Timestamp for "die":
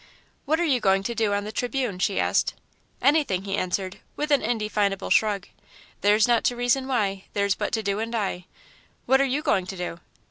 8.11-8.45